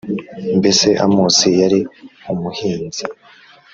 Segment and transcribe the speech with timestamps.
[0.59, 1.79] Mbese Amosi yari
[2.31, 3.03] umuhinzi